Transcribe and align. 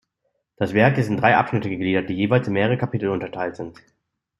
Das 0.55 0.73
Werk 0.73 0.97
ist 0.97 1.09
in 1.09 1.17
drei 1.17 1.37
Abschnitte 1.37 1.69
gegliedert, 1.69 2.09
die 2.09 2.15
jeweils 2.15 2.47
in 2.47 2.53
mehrere 2.53 2.75
Kapitel 2.75 3.09
unterteilt 3.09 3.55
sind. 3.55 3.77